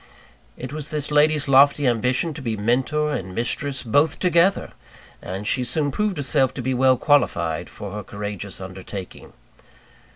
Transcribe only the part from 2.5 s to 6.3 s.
Mentor and mistress, both together! And she soon proved